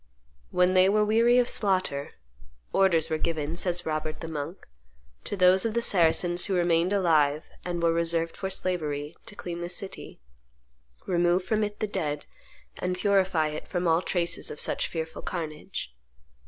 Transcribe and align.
When 0.49 0.73
they 0.73 0.89
were 0.89 1.05
weary 1.05 1.37
of 1.37 1.47
slaughter, 1.47 2.09
"orders 2.73 3.11
were 3.11 3.19
given," 3.19 3.55
says 3.55 3.85
Robert 3.85 4.19
the 4.19 4.27
monk, 4.27 4.67
"to 5.25 5.37
those 5.37 5.63
of 5.63 5.75
the 5.75 5.81
Saracens 5.83 6.45
who 6.45 6.55
remained 6.55 6.91
alive 6.91 7.43
and 7.63 7.83
were 7.83 7.93
reserved 7.93 8.35
for 8.35 8.49
slavery, 8.49 9.15
to 9.27 9.35
clean 9.35 9.61
the 9.61 9.69
city, 9.69 10.19
remove 11.05 11.43
from 11.43 11.63
it 11.63 11.81
the 11.81 11.85
dead, 11.85 12.25
and 12.79 12.95
purify 12.97 13.49
it 13.49 13.67
from 13.67 13.87
all 13.87 14.01
traces 14.01 14.49
of 14.49 14.59
such 14.59 14.87
fearful 14.87 15.21
carnage. 15.21 15.95